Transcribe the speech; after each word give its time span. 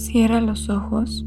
Cierra 0.00 0.40
los 0.40 0.70
ojos. 0.70 1.26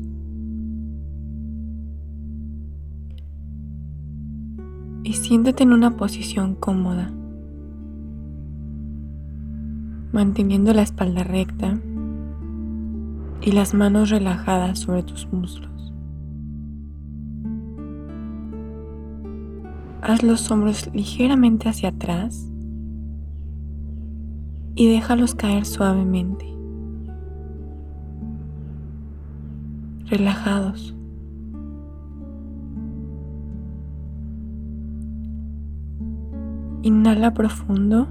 Y 5.03 5.13
siéntate 5.13 5.61
en 5.61 5.73
una 5.73 5.95
posición 5.95 6.55
cómoda, 6.55 7.13
manteniendo 10.11 10.73
la 10.73 10.81
espalda 10.81 11.21
recta 11.23 11.79
y 13.41 13.51
las 13.51 13.75
manos 13.75 14.09
relajadas 14.09 14.79
sobre 14.79 15.03
tus 15.03 15.31
muslos. 15.31 15.93
Haz 20.01 20.23
los 20.23 20.49
hombros 20.49 20.89
ligeramente 20.95 21.69
hacia 21.69 21.89
atrás 21.89 22.51
y 24.73 24.87
déjalos 24.87 25.35
caer 25.35 25.63
suavemente. 25.63 26.62
Relajados. 30.13 30.93
Inhala 36.83 37.33
profundo 37.33 38.07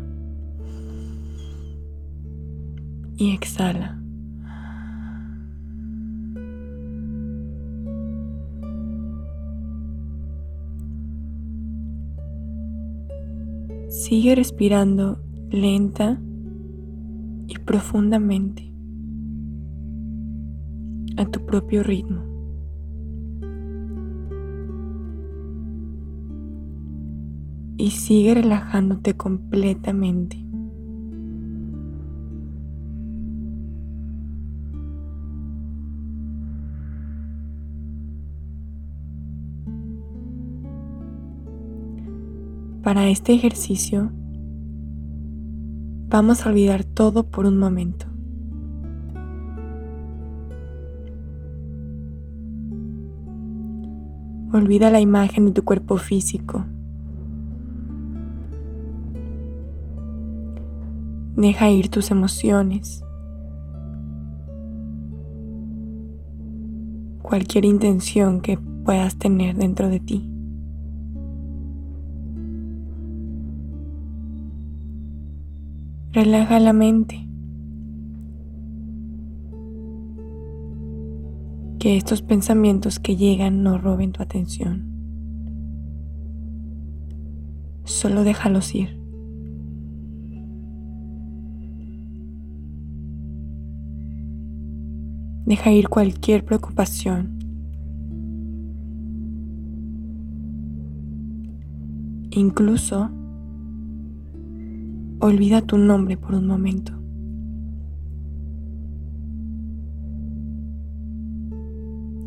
y 3.17 3.33
exhala. 3.33 4.03
Sigue 13.91 14.35
respirando 14.35 15.21
lenta 15.53 16.21
y 17.47 17.59
profundamente 17.65 18.72
a 21.23 21.31
tu 21.31 21.45
propio 21.45 21.83
ritmo. 21.83 22.23
Y 27.77 27.91
sigue 27.91 28.35
relajándote 28.35 29.15
completamente. 29.15 30.43
Para 42.83 43.09
este 43.09 43.33
ejercicio 43.33 44.11
vamos 46.09 46.45
a 46.45 46.51
olvidar 46.51 46.85
todo 46.85 47.31
por 47.31 47.47
un 47.47 47.57
momento. 47.57 48.12
Olvida 54.53 54.91
la 54.91 55.01
imagen 55.01 55.47
de 55.47 55.53
tu 55.53 55.65
cuerpo 55.65 55.97
físico. 55.97 56.67
Deja 61.37 61.71
ir 61.71 61.89
tus 61.89 62.11
emociones. 62.11 63.03
Cualquier 67.23 67.65
intención 67.65 68.43
que 68.43 68.59
puedas 68.59 69.17
tener 69.17 69.57
dentro 69.57 69.89
de 69.89 70.01
ti. 70.01 70.29
Relaja 76.13 76.61
la 76.61 76.75
mente. 76.75 77.27
Que 81.83 81.97
estos 81.97 82.23
pensamientos 82.23 83.01
que 83.01 83.17
llegan 83.17 83.65
no 83.65 83.77
roben 83.77 84.13
tu 84.13 84.23
atención. 84.23 84.87
Solo 87.83 88.23
déjalos 88.23 88.73
ir. 88.73 89.01
Deja 95.45 95.73
ir 95.73 95.89
cualquier 95.89 96.45
preocupación. 96.45 97.41
Incluso 102.31 103.11
Olvida 105.19 105.63
tu 105.63 105.79
nombre 105.79 106.17
por 106.17 106.37
un 106.37 106.47
momento. 106.47 107.02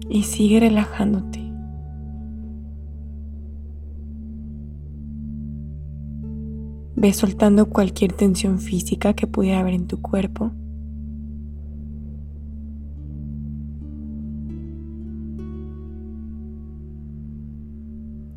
Y 0.09 0.23
sigue 0.23 0.59
relajándote. 0.59 1.41
Ve 6.95 7.13
soltando 7.13 7.69
cualquier 7.69 8.13
tensión 8.13 8.59
física 8.59 9.13
que 9.13 9.27
pudiera 9.27 9.59
haber 9.59 9.73
en 9.73 9.87
tu 9.87 10.01
cuerpo. 10.01 10.51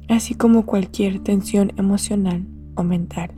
así 0.09 0.35
como 0.35 0.67
cualquier 0.67 1.21
tensión 1.21 1.71
emocional 1.77 2.49
o 2.75 2.83
mental. 2.83 3.31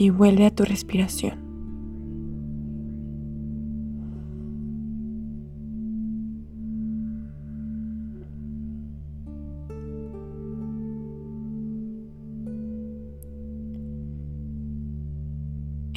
y 0.00 0.08
vuelve 0.08 0.46
a 0.46 0.54
tu 0.54 0.64
respiración. 0.64 1.49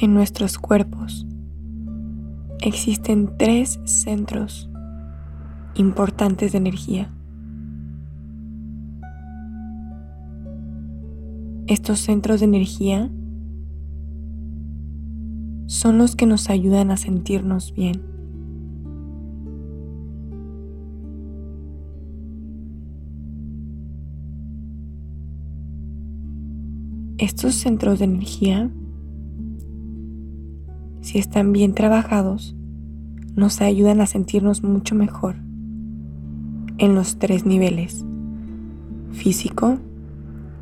En 0.04 0.12
nuestros 0.12 0.58
cuerpos 0.58 1.26
existen 2.60 3.38
tres 3.38 3.80
centros 3.84 4.68
importantes 5.76 6.52
de 6.52 6.58
energía. 6.58 7.10
Estos 11.68 12.00
centros 12.00 12.40
de 12.40 12.44
energía 12.44 13.10
son 15.68 15.96
los 15.96 16.16
que 16.16 16.26
nos 16.26 16.50
ayudan 16.50 16.90
a 16.90 16.98
sentirnos 16.98 17.72
bien. 17.72 18.02
Estos 27.16 27.54
centros 27.54 28.00
de 28.00 28.04
energía, 28.04 28.70
si 31.14 31.20
están 31.20 31.52
bien 31.52 31.74
trabajados, 31.74 32.56
nos 33.36 33.60
ayudan 33.60 34.00
a 34.00 34.06
sentirnos 34.06 34.64
mucho 34.64 34.96
mejor 34.96 35.36
en 36.78 36.96
los 36.96 37.20
tres 37.20 37.46
niveles, 37.46 38.04
físico, 39.12 39.78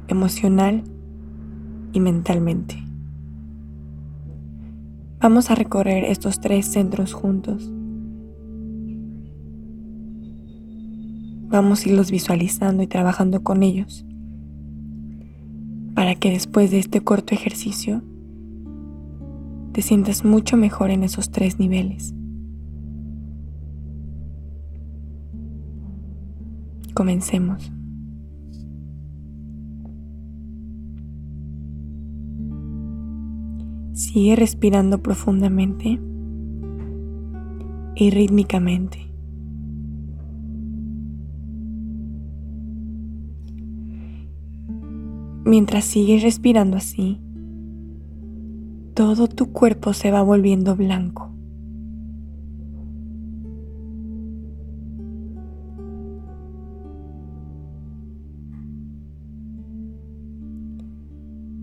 emocional 0.08 0.84
y 1.94 2.00
mentalmente. 2.00 2.76
Vamos 5.22 5.50
a 5.50 5.54
recorrer 5.54 6.04
estos 6.04 6.38
tres 6.38 6.66
centros 6.66 7.14
juntos. 7.14 7.72
Vamos 11.48 11.86
a 11.86 11.88
irlos 11.88 12.10
visualizando 12.10 12.82
y 12.82 12.88
trabajando 12.88 13.42
con 13.42 13.62
ellos 13.62 14.04
para 15.94 16.14
que 16.14 16.30
después 16.30 16.70
de 16.70 16.78
este 16.78 17.00
corto 17.00 17.34
ejercicio 17.34 18.02
te 19.72 19.82
sientas 19.82 20.24
mucho 20.24 20.56
mejor 20.56 20.90
en 20.90 21.02
esos 21.02 21.30
tres 21.30 21.58
niveles. 21.58 22.14
Comencemos. 26.94 27.72
Sigue 33.94 34.36
respirando 34.36 35.02
profundamente 35.02 35.98
y 37.94 38.10
rítmicamente. 38.10 38.98
Mientras 45.44 45.84
sigues 45.84 46.22
respirando 46.22 46.76
así, 46.76 47.20
todo 48.94 49.26
tu 49.28 49.52
cuerpo 49.52 49.92
se 49.92 50.10
va 50.10 50.22
volviendo 50.22 50.76
blanco. 50.76 51.30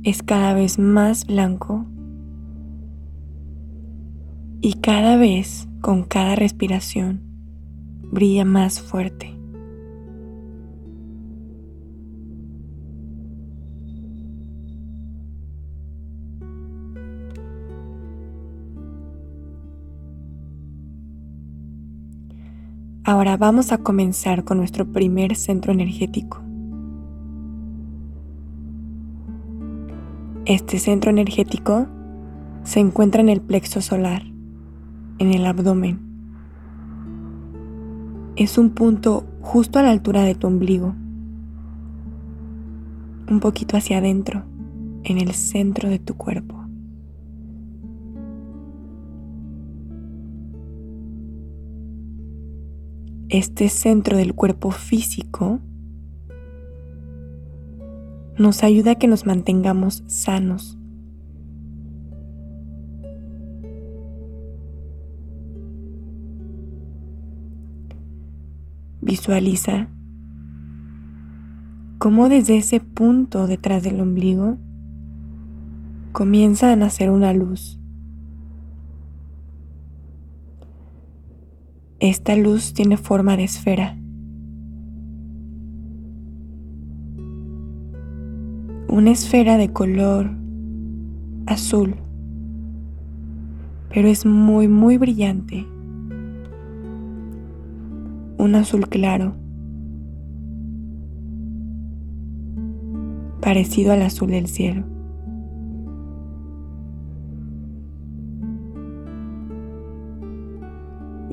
Es 0.03 0.23
cada 0.23 0.53
vez 0.53 0.79
más 0.79 1.25
blanco 1.27 1.85
Y 4.61 4.73
cada 4.73 5.15
vez, 5.15 5.69
con 5.79 6.03
cada 6.03 6.35
respiración, 6.35 7.21
brilla 8.11 8.43
más 8.43 8.81
fuerte. 8.81 9.38
Ahora 23.09 23.37
vamos 23.37 23.71
a 23.71 23.79
comenzar 23.79 24.43
con 24.43 24.59
nuestro 24.59 24.85
primer 24.85 25.35
centro 25.35 25.73
energético. 25.73 26.43
Este 30.45 30.77
centro 30.77 31.09
energético 31.09 31.87
se 32.61 32.81
encuentra 32.81 33.21
en 33.21 33.29
el 33.29 33.41
plexo 33.41 33.81
solar, 33.81 34.21
en 35.17 35.33
el 35.33 35.47
abdomen. 35.47 35.99
Es 38.35 38.59
un 38.59 38.69
punto 38.69 39.25
justo 39.41 39.79
a 39.79 39.81
la 39.81 39.89
altura 39.89 40.21
de 40.21 40.35
tu 40.35 40.45
ombligo, 40.45 40.93
un 43.27 43.39
poquito 43.39 43.75
hacia 43.75 43.97
adentro, 43.97 44.43
en 45.03 45.17
el 45.17 45.33
centro 45.33 45.89
de 45.89 45.97
tu 45.97 46.13
cuerpo. 46.13 46.58
Este 53.29 53.69
centro 53.69 54.17
del 54.17 54.33
cuerpo 54.33 54.71
físico 54.71 55.59
nos 58.37 58.63
ayuda 58.63 58.91
a 58.91 58.95
que 58.95 59.07
nos 59.07 59.25
mantengamos 59.25 60.03
sanos. 60.07 60.77
Visualiza 69.01 69.89
cómo 71.99 72.29
desde 72.29 72.57
ese 72.57 72.79
punto 72.79 73.45
detrás 73.45 73.83
del 73.83 73.99
ombligo 73.99 74.57
comienza 76.11 76.71
a 76.71 76.75
nacer 76.75 77.09
una 77.09 77.33
luz. 77.33 77.78
Esta 82.01 82.33
luz 82.37 82.73
tiene 82.73 82.95
forma 82.95 83.35
de 83.35 83.43
esfera. 83.43 83.97
Una 88.87 89.11
esfera 89.11 89.57
de 89.57 89.73
color 89.73 90.31
azul, 91.45 91.95
pero 93.93 94.07
es 94.07 94.25
muy, 94.25 94.69
muy 94.69 94.97
brillante. 94.97 95.67
Un 98.37 98.55
azul 98.55 98.87
claro, 98.87 99.35
parecido 103.41 103.91
al 103.91 104.03
azul 104.03 104.29
del 104.29 104.47
cielo. 104.47 104.98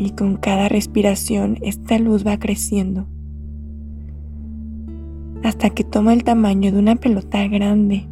Y 0.07 0.11
con 0.11 0.37
cada 0.37 0.69
respiración 0.69 1.59
esta 1.63 1.99
luz 1.99 2.25
va 2.25 2.39
creciendo 2.39 3.09
hasta 5.43 5.71
que 5.71 5.85
toma 5.85 6.13
el 6.13 6.25
tamaño 6.25 6.73
de 6.73 6.79
una 6.79 6.97
pelota 6.97 7.47
grande, 7.49 8.09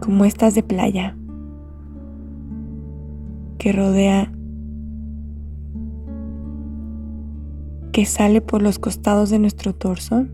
como 0.00 0.24
estas 0.24 0.54
de 0.54 0.62
playa, 0.62 1.16
que 3.58 3.72
rodea, 3.72 4.32
que 7.92 8.04
sale 8.04 8.40
por 8.40 8.60
los 8.62 8.78
costados 8.78 9.30
de 9.30 9.38
nuestro 9.38 9.74
torso 9.74 10.26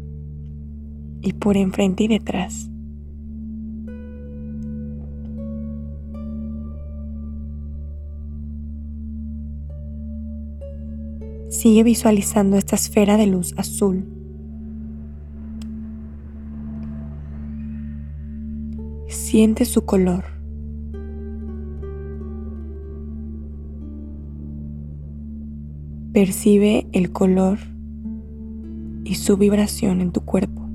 y 1.20 1.34
por 1.34 1.56
enfrente 1.56 2.04
y 2.04 2.08
detrás. 2.08 2.71
Sigue 11.52 11.82
visualizando 11.82 12.56
esta 12.56 12.76
esfera 12.76 13.18
de 13.18 13.26
luz 13.26 13.52
azul. 13.58 14.06
Siente 19.06 19.66
su 19.66 19.84
color. 19.84 20.24
Percibe 26.14 26.86
el 26.92 27.12
color 27.12 27.58
y 29.04 29.16
su 29.16 29.36
vibración 29.36 30.00
en 30.00 30.10
tu 30.10 30.22
cuerpo. 30.22 30.66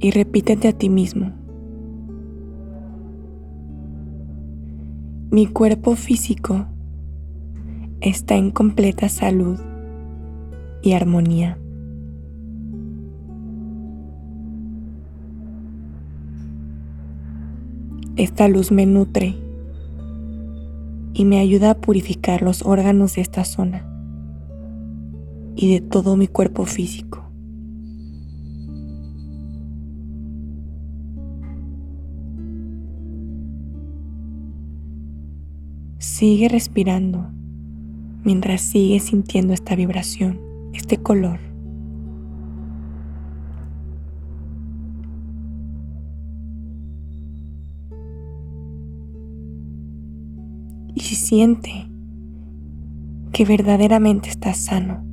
Y 0.00 0.10
repítete 0.10 0.66
a 0.66 0.72
ti 0.72 0.88
mismo. 0.88 1.41
Mi 5.32 5.46
cuerpo 5.46 5.96
físico 5.96 6.66
está 8.02 8.34
en 8.34 8.50
completa 8.50 9.08
salud 9.08 9.58
y 10.82 10.92
armonía. 10.92 11.56
Esta 18.16 18.46
luz 18.48 18.70
me 18.72 18.84
nutre 18.84 19.34
y 21.14 21.24
me 21.24 21.38
ayuda 21.38 21.70
a 21.70 21.78
purificar 21.80 22.42
los 22.42 22.60
órganos 22.66 23.14
de 23.14 23.22
esta 23.22 23.46
zona 23.46 23.86
y 25.56 25.72
de 25.72 25.80
todo 25.80 26.14
mi 26.16 26.28
cuerpo 26.28 26.66
físico. 26.66 27.21
Sigue 36.22 36.48
respirando 36.48 37.32
mientras 38.22 38.60
sigues 38.60 39.02
sintiendo 39.02 39.54
esta 39.54 39.74
vibración, 39.74 40.38
este 40.72 40.96
color. 40.96 41.40
Y 50.94 51.00
si 51.00 51.16
siente 51.16 51.90
que 53.32 53.44
verdaderamente 53.44 54.28
estás 54.28 54.58
sano. 54.58 55.04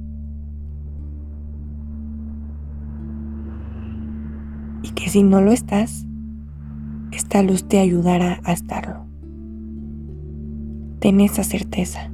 Y 4.84 4.92
que 4.92 5.10
si 5.10 5.24
no 5.24 5.42
lo 5.42 5.54
estás, 5.54 6.06
esta 7.12 7.42
luz 7.42 7.68
te 7.68 7.80
ayudará 7.80 8.42
a 8.44 8.54
estarlo. 8.54 9.09
Ten 11.00 11.22
esa 11.22 11.44
certeza. 11.44 12.12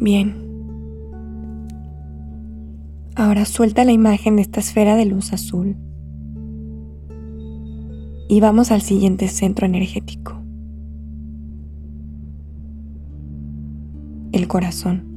Bien. 0.00 0.36
Ahora 3.14 3.46
suelta 3.46 3.84
la 3.84 3.92
imagen 3.92 4.36
de 4.36 4.42
esta 4.42 4.60
esfera 4.60 4.94
de 4.96 5.06
luz 5.06 5.32
azul. 5.32 5.76
Y 8.28 8.40
vamos 8.40 8.70
al 8.70 8.82
siguiente 8.82 9.28
centro 9.28 9.66
energético. 9.66 10.42
El 14.32 14.46
corazón. 14.48 15.15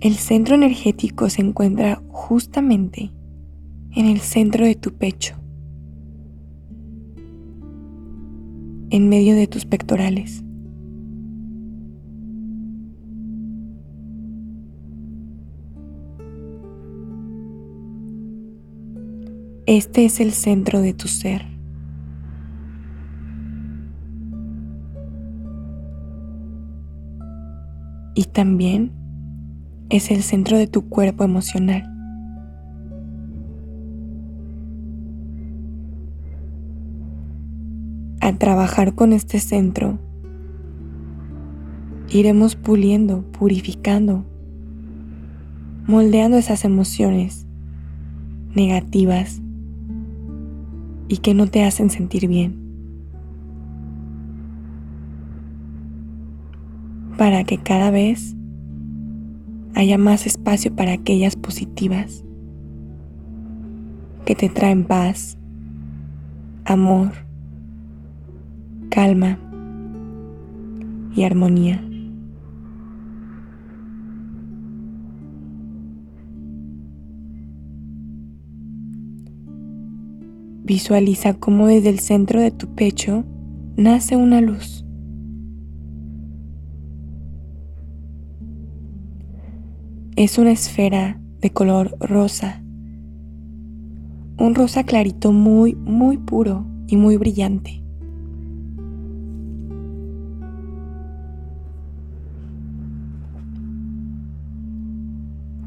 El 0.00 0.14
centro 0.14 0.54
energético 0.54 1.28
se 1.28 1.42
encuentra 1.42 2.00
justamente 2.06 3.10
en 3.96 4.06
el 4.06 4.20
centro 4.20 4.64
de 4.64 4.76
tu 4.76 4.92
pecho, 4.92 5.34
en 8.90 9.08
medio 9.08 9.34
de 9.34 9.48
tus 9.48 9.66
pectorales. 9.66 10.44
Este 19.66 20.04
es 20.04 20.20
el 20.20 20.30
centro 20.30 20.80
de 20.80 20.94
tu 20.94 21.08
ser. 21.08 21.44
Y 28.14 28.24
también 28.24 28.97
es 29.90 30.10
el 30.10 30.22
centro 30.22 30.58
de 30.58 30.66
tu 30.66 30.88
cuerpo 30.88 31.24
emocional. 31.24 31.84
Al 38.20 38.36
trabajar 38.36 38.94
con 38.94 39.12
este 39.14 39.40
centro, 39.40 39.98
iremos 42.10 42.56
puliendo, 42.56 43.22
purificando, 43.32 44.24
moldeando 45.86 46.36
esas 46.36 46.64
emociones 46.64 47.46
negativas 48.54 49.40
y 51.08 51.18
que 51.18 51.32
no 51.32 51.46
te 51.46 51.64
hacen 51.64 51.88
sentir 51.88 52.28
bien. 52.28 52.56
Para 57.16 57.44
que 57.44 57.56
cada 57.56 57.90
vez 57.90 58.36
haya 59.78 59.96
más 59.96 60.26
espacio 60.26 60.74
para 60.74 60.92
aquellas 60.92 61.36
positivas 61.36 62.24
que 64.24 64.34
te 64.34 64.48
traen 64.48 64.82
paz, 64.82 65.38
amor, 66.64 67.12
calma 68.90 69.38
y 71.14 71.22
armonía. 71.22 71.80
Visualiza 80.64 81.34
cómo 81.34 81.68
desde 81.68 81.90
el 81.90 82.00
centro 82.00 82.40
de 82.40 82.50
tu 82.50 82.66
pecho 82.74 83.24
nace 83.76 84.16
una 84.16 84.40
luz. 84.40 84.87
Es 90.18 90.36
una 90.36 90.50
esfera 90.50 91.20
de 91.40 91.50
color 91.50 91.96
rosa. 92.00 92.60
Un 94.36 94.56
rosa 94.56 94.82
clarito 94.82 95.30
muy, 95.30 95.76
muy 95.76 96.18
puro 96.18 96.66
y 96.88 96.96
muy 96.96 97.16
brillante. 97.16 97.84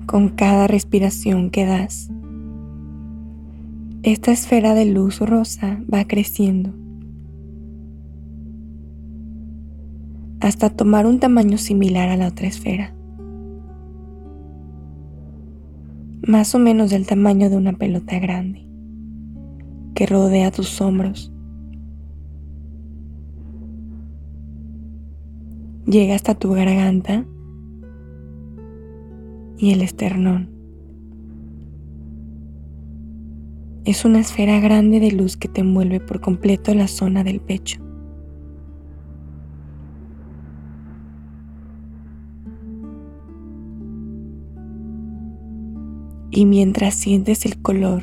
Con 0.06 0.28
cada 0.28 0.68
respiración 0.68 1.50
que 1.50 1.66
das, 1.66 2.12
esta 4.04 4.34
esfera 4.34 4.74
de 4.74 4.84
luz 4.84 5.22
rosa 5.22 5.80
va 5.92 6.04
creciendo 6.04 6.74
hasta 10.42 10.70
tomar 10.70 11.06
un 11.06 11.22
tamaño 11.22 11.58
similar 11.58 12.10
a 12.10 12.18
la 12.18 12.28
otra 12.28 12.48
esfera, 12.48 12.94
más 16.28 16.54
o 16.54 16.60
menos 16.60 16.92
del 16.92 17.08
tamaño 17.08 17.50
de 17.50 17.58
una 17.58 17.74
pelota 17.74 18.20
grande 18.20 18.68
que 19.96 20.06
rodea 20.06 20.52
tus 20.52 20.80
hombros. 20.82 21.32
Llega 25.86 26.16
hasta 26.16 26.36
tu 26.36 26.52
garganta 26.52 27.26
y 29.58 29.72
el 29.72 29.82
esternón. 29.82 30.50
Es 33.84 34.06
una 34.06 34.20
esfera 34.20 34.60
grande 34.60 35.00
de 35.00 35.12
luz 35.12 35.38
que 35.38 35.48
te 35.48 35.62
envuelve 35.62 36.00
por 36.00 36.22
completo 36.22 36.74
la 36.76 36.88
zona 36.88 37.24
del 37.24 37.42
pecho. 37.42 37.81
Y 46.42 46.46
mientras 46.48 46.96
sientes 46.96 47.46
el 47.46 47.62
color 47.62 48.02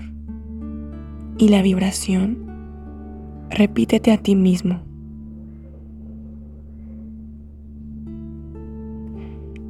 y 1.38 1.48
la 1.48 1.60
vibración, 1.60 2.38
repítete 3.50 4.12
a 4.12 4.18
ti 4.18 4.36
mismo. 4.36 4.80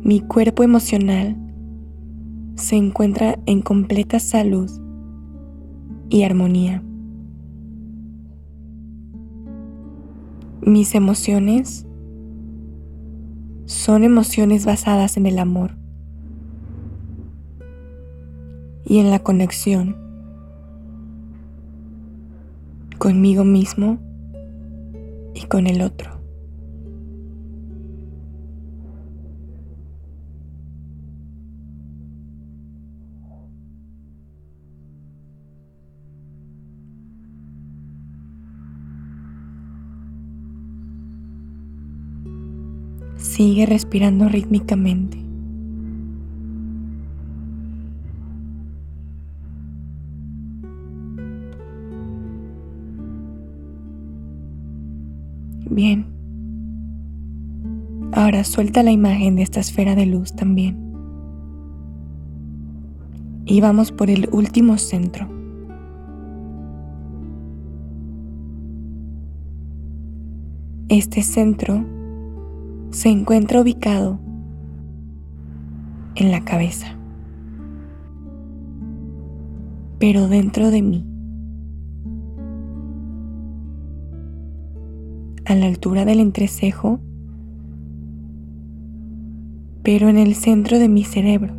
Mi 0.03 0.21
cuerpo 0.21 0.65
emocional 0.65 1.35
se 2.57 2.77
encuentra 2.77 3.39
en 3.47 3.63
completa 3.63 4.21
salud 4.21 4.71
y 6.11 6.25
armonía. 6.25 6.83
Mis 10.61 10.95
emociones 10.95 11.87
son 13.65 14.05
emociones 14.05 14.67
basadas 14.67 15.17
en 15.17 15.25
el 15.25 15.39
amor 15.39 15.88
y 18.89 18.99
en 18.99 19.11
la 19.11 19.19
conexión 19.19 19.97
conmigo 22.97 23.45
mismo 23.45 23.99
y 25.35 25.43
con 25.47 25.67
el 25.67 25.83
otro. 25.83 26.19
Sigue 43.19 43.67
respirando 43.67 44.29
rítmicamente. 44.29 45.28
Suelta 58.45 58.83
la 58.83 58.91
imagen 58.91 59.37
de 59.37 59.43
esta 59.43 59.61
esfera 59.61 59.95
de 59.95 60.07
luz 60.07 60.35
también. 60.35 60.77
Y 63.45 63.61
vamos 63.61 63.93
por 63.93 64.11
el 64.11 64.29
último 64.33 64.79
centro. 64.79 65.29
Este 70.89 71.23
centro 71.23 71.85
se 72.91 73.11
encuentra 73.11 73.61
ubicado 73.61 74.19
en 76.15 76.31
la 76.31 76.45
cabeza, 76.45 76.97
pero 79.99 80.29
dentro 80.29 80.71
de 80.71 80.83
mí, 80.83 81.07
a 85.45 85.55
la 85.55 85.67
altura 85.67 86.05
del 86.05 86.21
entrecejo, 86.21 87.01
pero 89.89 90.11
en 90.11 90.19
el 90.19 90.35
centro 90.35 90.79
de 90.79 90.87
mi 90.87 91.03
cerebro. 91.03 91.55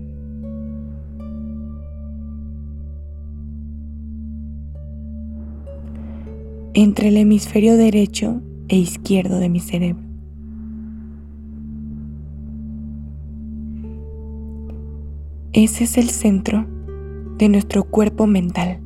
entre 6.75 7.07
el 7.07 7.17
hemisferio 7.17 7.75
derecho 7.75 8.43
e 8.67 8.77
izquierdo 8.77 9.39
de 9.39 9.49
mi 9.49 9.59
cerebro. 9.59 10.03
Ese 15.51 15.85
es 15.85 15.97
el 15.97 16.11
centro 16.11 16.67
de 17.39 17.49
nuestro 17.49 17.83
cuerpo 17.83 18.27
mental. 18.27 18.79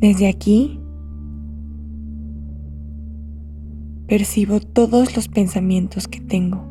Desde 0.00 0.26
aquí 0.26 0.80
percibo 4.10 4.58
todos 4.58 5.14
los 5.14 5.28
pensamientos 5.28 6.08
que 6.08 6.20
tengo. 6.20 6.66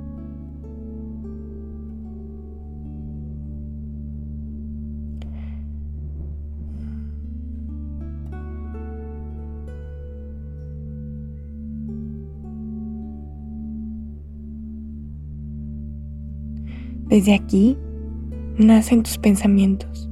Desde 17.08 17.34
aquí 17.34 17.78
nacen 18.58 19.02
tus 19.04 19.18
pensamientos. 19.18 20.10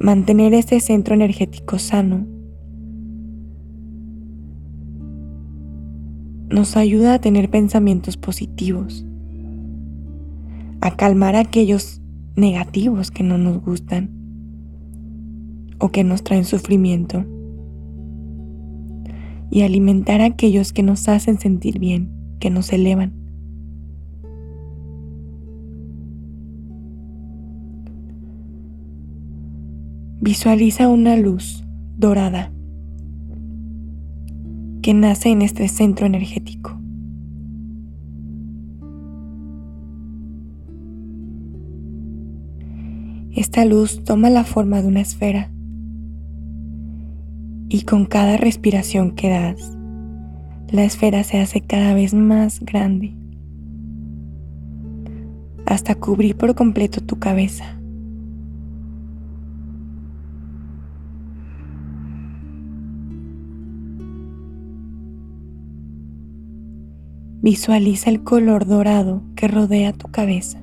Mantener 0.00 0.54
este 0.54 0.80
centro 0.80 1.14
energético 1.14 1.78
sano 1.78 2.35
nos 6.56 6.78
ayuda 6.78 7.12
a 7.12 7.18
tener 7.20 7.50
pensamientos 7.50 8.16
positivos, 8.16 9.04
a 10.80 10.96
calmar 10.96 11.36
aquellos 11.36 12.00
negativos 12.34 13.10
que 13.10 13.22
no 13.22 13.36
nos 13.36 13.62
gustan 13.62 14.10
o 15.78 15.90
que 15.90 16.02
nos 16.02 16.24
traen 16.24 16.46
sufrimiento 16.46 17.26
y 19.50 19.64
alimentar 19.64 20.22
a 20.22 20.24
aquellos 20.24 20.72
que 20.72 20.82
nos 20.82 21.10
hacen 21.10 21.38
sentir 21.38 21.78
bien, 21.78 22.10
que 22.40 22.48
nos 22.48 22.72
elevan. 22.72 23.12
Visualiza 30.22 30.88
una 30.88 31.16
luz 31.16 31.66
dorada 31.98 32.55
que 34.86 34.94
nace 34.94 35.30
en 35.30 35.42
este 35.42 35.66
centro 35.66 36.06
energético. 36.06 36.78
Esta 43.32 43.64
luz 43.64 44.04
toma 44.04 44.30
la 44.30 44.44
forma 44.44 44.80
de 44.82 44.86
una 44.86 45.00
esfera 45.00 45.50
y 47.68 47.82
con 47.82 48.04
cada 48.04 48.36
respiración 48.36 49.16
que 49.16 49.28
das, 49.28 49.76
la 50.70 50.84
esfera 50.84 51.24
se 51.24 51.40
hace 51.40 51.62
cada 51.62 51.92
vez 51.92 52.14
más 52.14 52.60
grande 52.60 53.12
hasta 55.66 55.96
cubrir 55.96 56.36
por 56.36 56.54
completo 56.54 57.00
tu 57.00 57.18
cabeza. 57.18 57.75
Visualiza 67.46 68.10
el 68.10 68.24
color 68.24 68.66
dorado 68.66 69.22
que 69.36 69.46
rodea 69.46 69.92
tu 69.92 70.08
cabeza 70.08 70.60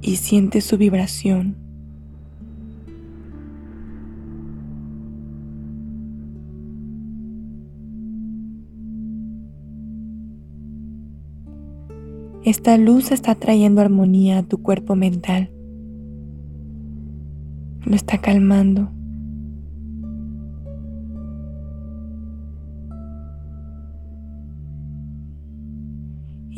y 0.00 0.14
siente 0.14 0.60
su 0.60 0.78
vibración. 0.78 1.56
Esta 12.44 12.78
luz 12.78 13.10
está 13.10 13.34
trayendo 13.34 13.80
armonía 13.80 14.38
a 14.38 14.42
tu 14.44 14.62
cuerpo 14.62 14.94
mental. 14.94 15.50
Lo 17.84 17.96
está 17.96 18.18
calmando. 18.18 18.92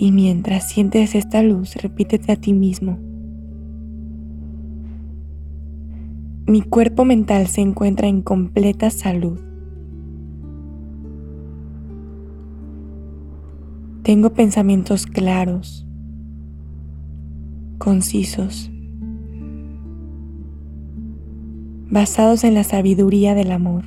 Y 0.02 0.10
mientras 0.10 0.68
sientes 0.68 1.14
esta 1.14 1.44
luz, 1.44 1.76
repítete 1.76 2.32
a 2.32 2.36
ti 2.36 2.52
mismo. 2.52 2.98
Mi 6.44 6.60
cuerpo 6.62 7.04
mental 7.04 7.46
se 7.46 7.60
encuentra 7.60 8.08
en 8.08 8.20
completa 8.20 8.90
salud. 8.90 9.38
Tengo 14.02 14.32
pensamientos 14.32 15.06
claros, 15.06 15.86
concisos, 17.78 18.72
basados 21.92 22.42
en 22.42 22.54
la 22.54 22.64
sabiduría 22.64 23.36
del 23.36 23.52
amor. 23.52 23.84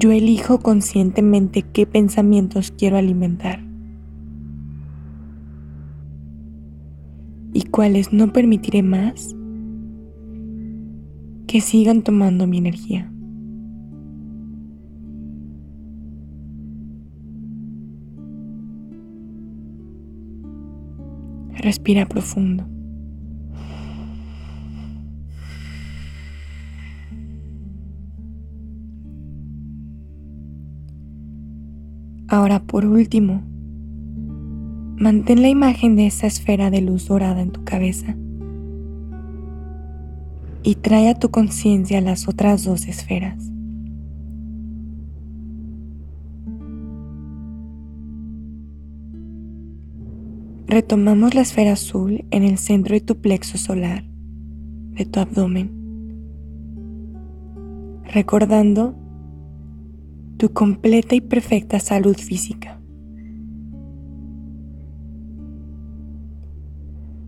Yo 0.00 0.12
elijo 0.12 0.60
conscientemente 0.60 1.60
qué 1.60 1.84
pensamientos 1.84 2.72
quiero 2.74 2.96
alimentar 2.96 3.60
y 7.52 7.64
cuáles 7.64 8.10
no 8.10 8.32
permitiré 8.32 8.82
más 8.82 9.36
que 11.46 11.60
sigan 11.60 12.00
tomando 12.00 12.46
mi 12.46 12.56
energía. 12.56 13.12
Respira 21.58 22.06
profundo. 22.06 22.66
Ahora 32.32 32.60
por 32.60 32.86
último, 32.86 33.42
mantén 34.96 35.42
la 35.42 35.48
imagen 35.48 35.96
de 35.96 36.06
esa 36.06 36.28
esfera 36.28 36.70
de 36.70 36.80
luz 36.80 37.08
dorada 37.08 37.42
en 37.42 37.50
tu 37.50 37.64
cabeza 37.64 38.14
y 40.62 40.76
trae 40.76 41.08
a 41.08 41.16
tu 41.16 41.32
conciencia 41.32 42.00
las 42.00 42.28
otras 42.28 42.62
dos 42.62 42.86
esferas. 42.86 43.50
Retomamos 50.68 51.34
la 51.34 51.40
esfera 51.40 51.72
azul 51.72 52.24
en 52.30 52.44
el 52.44 52.58
centro 52.58 52.94
de 52.94 53.00
tu 53.00 53.16
plexo 53.16 53.58
solar, 53.58 54.04
de 54.92 55.04
tu 55.04 55.18
abdomen, 55.18 55.72
recordando 58.04 58.99
tu 60.40 60.54
completa 60.54 61.14
y 61.14 61.20
perfecta 61.20 61.78
salud 61.80 62.16
física. 62.16 62.80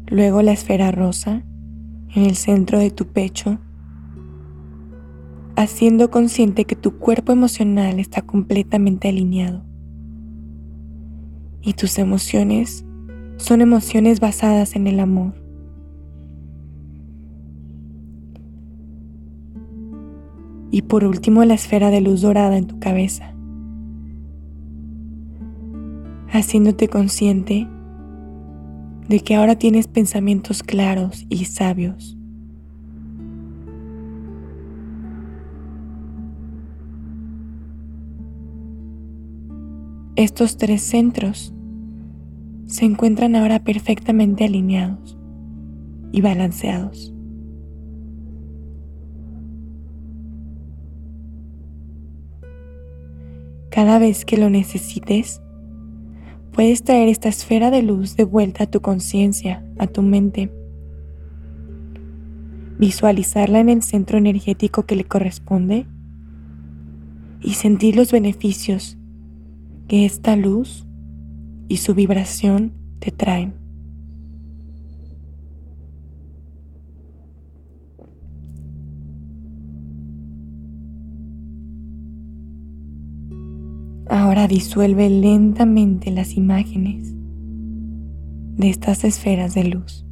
Luego 0.07 0.41
la 0.41 0.53
esfera 0.53 0.91
rosa 0.93 1.45
en 2.15 2.25
el 2.25 2.37
centro 2.37 2.79
de 2.79 2.91
tu 2.91 3.09
pecho, 3.09 3.59
haciendo 5.57 6.11
consciente 6.11 6.65
que 6.65 6.75
tu 6.75 6.97
cuerpo 6.97 7.33
emocional 7.33 8.01
está 8.01 8.23
completamente 8.23 9.09
alineado 9.09 9.63
y 11.61 11.75
tus 11.75 11.99
emociones 11.99 12.87
son 13.37 13.61
emociones 13.61 14.21
basadas 14.21 14.75
en 14.75 14.87
el 14.87 15.01
amor. 15.01 15.35
Y 20.73 20.83
por 20.83 21.05
último 21.05 21.45
la 21.45 21.55
esfera 21.55 21.91
de 21.91 22.01
luz 22.01 22.23
dorada 22.23 22.57
en 22.57 22.67
tu 22.67 22.81
cabeza, 22.81 23.35
haciéndote 26.31 26.89
consciente 26.89 27.69
de 29.07 29.21
que 29.21 29.35
ahora 29.35 29.57
tienes 29.57 29.87
pensamientos 29.87 30.63
claros 30.63 31.27
y 31.29 31.45
sabios. 31.45 32.17
Estos 40.17 40.57
tres 40.57 40.83
centros 40.83 41.53
se 42.65 42.87
encuentran 42.87 43.37
ahora 43.37 43.59
perfectamente 43.63 44.45
alineados 44.45 45.19
y 46.13 46.23
balanceados. 46.23 47.13
Cada 53.73 53.99
vez 53.99 54.27
que 54.27 54.37
lo 54.37 54.51
necesites, 54.51 55.41
puedes 56.53 56.83
traer 56.83 57.09
esta 57.09 57.31
esfera 57.31 57.71
de 57.71 57.81
luz 57.83 58.17
de 58.17 58.25
vuelta 58.25 58.65
a 58.65 58.67
tu 58.67 58.83
conciencia, 58.83 59.65
a 59.79 59.87
tu 59.87 60.03
mente. 60.03 60.53
Visualizarla 62.79 63.61
en 63.61 63.71
el 63.71 63.83
centro 63.83 64.19
energético 64.19 64.85
que 64.85 64.95
le 64.95 65.05
corresponde 65.05 65.87
y 67.41 67.55
sentir 67.55 67.97
los 67.97 68.13
beneficios 68.13 68.99
que 69.89 70.05
esta 70.05 70.37
luz 70.37 70.87
y 71.67 71.79
su 71.79 71.95
vibración 71.95 72.75
te 72.99 73.11
traen. 73.11 73.62
Ahora 84.33 84.49
disuelve 84.49 85.11
lentamente 85.11 86.11
las 86.11 86.39
imágenes 86.39 87.13
de 88.57 88.71
estas 88.71 89.05
esferas 89.05 89.53
de 89.53 89.65
luz. 89.65 90.07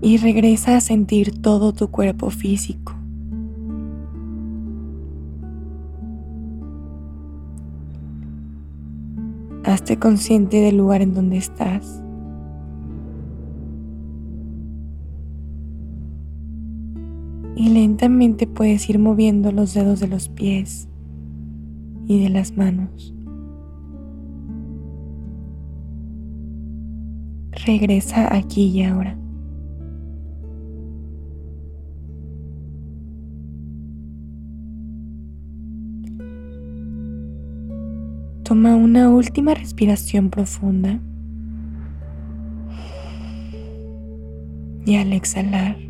Y 0.00 0.18
regresa 0.18 0.76
a 0.76 0.80
sentir 0.80 1.42
todo 1.42 1.72
tu 1.72 1.88
cuerpo 1.90 2.30
físico. 2.30 2.94
Hazte 9.64 9.98
consciente 9.98 10.60
del 10.60 10.76
lugar 10.76 11.02
en 11.02 11.14
donde 11.14 11.38
estás. 11.38 12.03
Lentamente 17.94 18.48
puedes 18.48 18.90
ir 18.90 18.98
moviendo 18.98 19.52
los 19.52 19.72
dedos 19.72 20.00
de 20.00 20.08
los 20.08 20.28
pies 20.28 20.88
y 22.08 22.20
de 22.20 22.28
las 22.28 22.56
manos. 22.56 23.14
Regresa 27.64 28.34
aquí 28.34 28.64
y 28.66 28.82
ahora. 28.82 29.16
Toma 38.42 38.74
una 38.74 39.08
última 39.08 39.54
respiración 39.54 40.30
profunda. 40.30 40.98
Y 44.84 44.96
al 44.96 45.12
exhalar, 45.12 45.83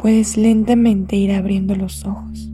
puedes 0.00 0.38
lentamente 0.38 1.16
ir 1.16 1.32
abriendo 1.32 1.74
los 1.74 2.06
ojos. 2.06 2.49